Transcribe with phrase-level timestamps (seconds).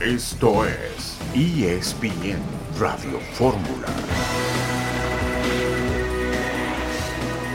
[0.00, 2.40] Esto es ESPN
[2.78, 3.86] Radio Fórmula.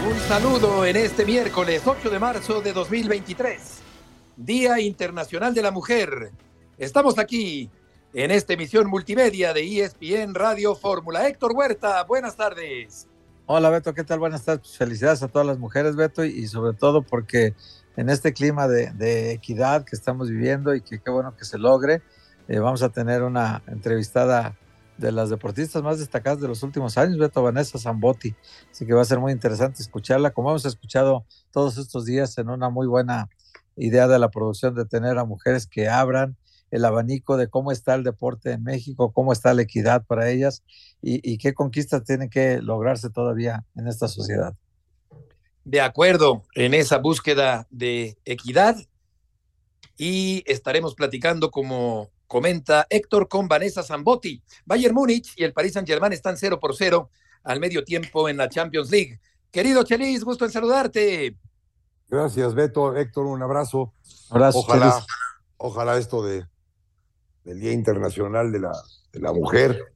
[0.07, 3.79] Un saludo en este miércoles 8 de marzo de 2023,
[4.38, 6.29] Día Internacional de la Mujer.
[6.77, 7.71] Estamos aquí
[8.13, 11.27] en esta emisión multimedia de ESPN Radio Fórmula.
[11.27, 13.07] Héctor Huerta, buenas tardes.
[13.48, 14.20] Hola Beto, ¿qué tal?
[14.20, 14.77] Buenas tardes.
[14.77, 17.55] Felicidades a todas las mujeres, Beto, y sobre todo porque
[17.98, 22.01] en este clima de, equidad que estamos viviendo y que qué bueno que se logre,
[22.47, 24.55] eh, vamos a tener una entrevistada
[24.97, 28.35] de las deportistas más destacadas de los últimos años, Beto Vanessa Zambotti.
[28.71, 32.49] Así que va a ser muy interesante escucharla, como hemos escuchado todos estos días en
[32.49, 33.30] una muy buena
[33.75, 36.38] idea de la producción de tener a mujeres que abran
[36.71, 40.63] el abanico de cómo está el deporte en México, cómo está la equidad para ellas
[41.02, 44.55] y, qué conquistas tienen que lograrse todavía en esta sociedad.
[45.63, 48.77] De acuerdo, en esa búsqueda de equidad
[49.97, 54.41] y estaremos platicando como comenta Héctor con Vanessa Zambotti.
[54.66, 57.09] Bayern Múnich y el Paris Saint-Germain están 0 por 0
[57.44, 59.19] al medio tiempo en la Champions League.
[59.52, 61.38] Querido Chelis, gusto en saludarte.
[62.08, 62.95] Gracias, Beto.
[62.95, 63.94] Héctor, un abrazo.
[64.30, 65.05] abrazo ojalá,
[65.58, 66.45] ojalá esto de,
[67.44, 68.73] del Día Internacional de la,
[69.11, 69.94] de la Mujer,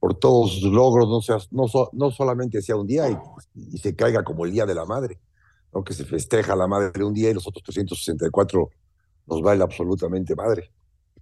[0.00, 3.16] por todos sus logros, no, sea, no, no solamente sea un día y,
[3.54, 5.20] y, se caiga como el Día de la Madre,
[5.72, 5.82] ¿no?
[5.84, 8.70] que se festeja la madre un día y los otros 364
[9.26, 10.70] nos va el absolutamente madre.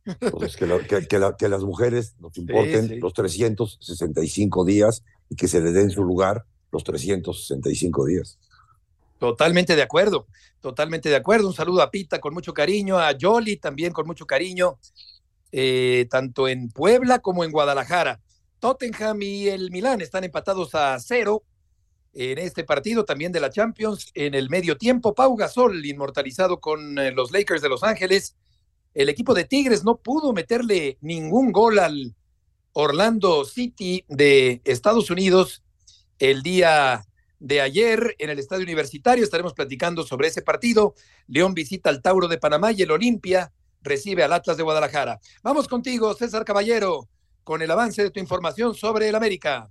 [0.05, 1.06] Entonces, que,
[1.38, 6.44] que, las mujeres nos importen los 365 días y que se les den su lugar
[6.70, 8.38] los 365 días.
[9.19, 10.27] Totalmente de acuerdo,
[10.60, 11.48] totalmente de acuerdo.
[11.48, 14.78] Un saludo a Pita con mucho cariño, a Jolly también con mucho cariño,
[15.52, 18.20] eh, tanto en Puebla como en Guadalajara.
[18.58, 21.44] Tottenham y el Milán están empatados a cero
[22.12, 24.10] en este partido también de la Champions.
[24.14, 28.36] En el medio tiempo, Pau Gasol, inmortalizado con eh, los Lakers de Los Ángeles,
[28.95, 32.14] el equipo de Tigres no pudo meterle ningún gol al
[32.73, 35.62] Orlando City de Estados Unidos
[36.19, 37.05] el día
[37.41, 39.25] de ayer en el Estadio Universitario.
[39.25, 40.94] Estaremos platicando sobre ese partido.
[41.27, 45.21] León visita al Tauro de Panamá y el Olimpia recibe al Atlas de Guadalajara.
[45.43, 47.09] Vamos contigo, César Caballero,
[47.43, 49.71] con el avance de tu información sobre el América.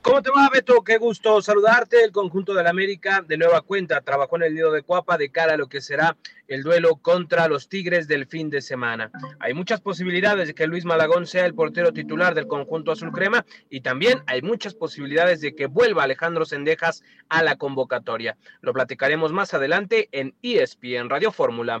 [0.00, 0.82] ¿Cómo te va, Beto?
[0.84, 2.04] Qué gusto saludarte.
[2.04, 5.54] El conjunto del América de nueva cuenta trabajó en el nido de Cuapa de cara
[5.54, 6.16] a lo que será
[6.46, 9.10] el duelo contra los Tigres del fin de semana.
[9.40, 13.44] Hay muchas posibilidades de que Luis Malagón sea el portero titular del conjunto azul crema
[13.68, 18.38] y también hay muchas posibilidades de que vuelva Alejandro Sendejas a la convocatoria.
[18.60, 21.80] Lo platicaremos más adelante en ESPN Radio Fórmula.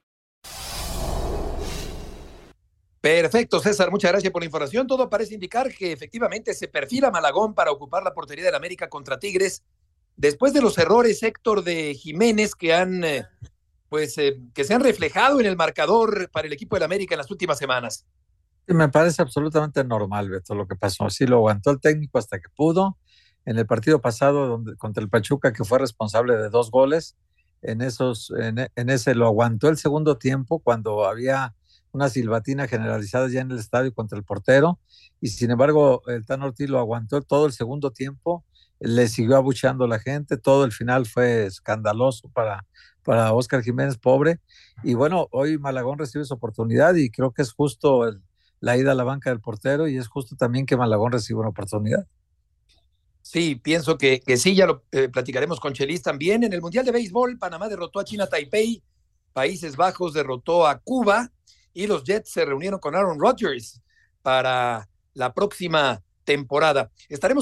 [3.00, 4.86] Perfecto, César, muchas gracias por la información.
[4.86, 9.20] Todo parece indicar que efectivamente se perfila Malagón para ocupar la portería del América contra
[9.20, 9.62] Tigres,
[10.16, 13.26] después de los errores, Héctor, de Jiménez que han, eh,
[13.88, 17.18] pues, eh, que se han reflejado en el marcador para el equipo del América en
[17.18, 18.04] las últimas semanas.
[18.66, 21.08] me parece absolutamente normal, Beto, lo que pasó.
[21.08, 22.98] Sí, lo aguantó el técnico hasta que pudo.
[23.44, 27.16] En el partido pasado donde, contra el Pachuca, que fue responsable de dos goles,
[27.62, 31.54] en, esos, en ese lo aguantó el segundo tiempo cuando había
[31.92, 34.78] una silbatina generalizada ya en el estadio contra el portero,
[35.20, 38.44] y sin embargo el Tan Ortiz lo aguantó todo el segundo tiempo,
[38.80, 42.64] le siguió abucheando la gente, todo el final fue escandaloso para,
[43.04, 44.40] para Oscar Jiménez, pobre,
[44.82, 48.04] y bueno, hoy Malagón recibe su oportunidad y creo que es justo
[48.60, 51.50] la ida a la banca del portero y es justo también que Malagón reciba una
[51.50, 52.06] oportunidad.
[53.22, 56.44] Sí, pienso que, que sí, ya lo eh, platicaremos con Chelis también.
[56.44, 58.82] En el Mundial de Béisbol, Panamá derrotó a China Taipei,
[59.34, 61.30] Países Bajos derrotó a Cuba,
[61.78, 63.80] y los Jets se reunieron con Aaron Rodgers
[64.20, 66.90] para la próxima temporada.
[67.08, 67.36] Estaremos